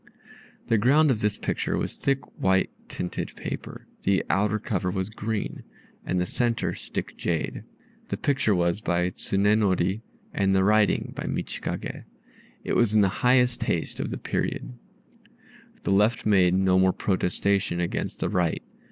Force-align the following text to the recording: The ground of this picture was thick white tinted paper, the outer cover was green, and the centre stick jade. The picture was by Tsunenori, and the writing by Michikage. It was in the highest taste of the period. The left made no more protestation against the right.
The 0.65 0.79
ground 0.79 1.11
of 1.11 1.19
this 1.19 1.37
picture 1.37 1.77
was 1.77 1.95
thick 1.95 2.21
white 2.41 2.71
tinted 2.89 3.35
paper, 3.35 3.85
the 4.01 4.25
outer 4.31 4.57
cover 4.57 4.89
was 4.89 5.11
green, 5.11 5.61
and 6.07 6.19
the 6.19 6.25
centre 6.25 6.73
stick 6.73 7.15
jade. 7.17 7.61
The 8.09 8.17
picture 8.17 8.55
was 8.55 8.81
by 8.81 9.09
Tsunenori, 9.11 10.01
and 10.33 10.55
the 10.55 10.63
writing 10.63 11.13
by 11.15 11.25
Michikage. 11.27 12.05
It 12.63 12.73
was 12.73 12.95
in 12.95 13.01
the 13.01 13.21
highest 13.23 13.61
taste 13.61 13.99
of 13.99 14.09
the 14.09 14.17
period. 14.17 14.73
The 15.83 15.91
left 15.91 16.25
made 16.25 16.55
no 16.55 16.79
more 16.79 16.93
protestation 16.93 17.79
against 17.79 18.17
the 18.21 18.29
right. 18.29 18.63